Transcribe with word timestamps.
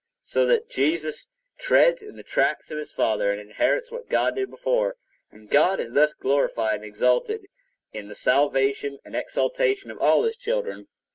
So 0.23 0.47
that 0.47 0.67
Jesus 0.67 1.29
treads 1.59 2.01
in 2.01 2.15
the 2.15 2.23
tracks 2.23 2.71
of 2.71 2.79
his 2.79 2.91
Father, 2.91 3.31
and 3.31 3.39
inherits 3.39 3.91
what 3.91 4.09
God 4.09 4.33
did 4.35 4.49
before; 4.49 4.95
and 5.31 5.47
God 5.47 5.79
is 5.79 5.93
thus 5.93 6.15
glorified 6.15 6.77
and 6.77 6.85
exalted 6.85 7.45
in 7.93 8.07
the 8.07 8.15
salvation 8.15 8.97
and 9.05 9.15
exaltation 9.15 9.91
of 9.91 9.99
all 9.99 10.23
his 10.23 10.37
children. 10.37 10.87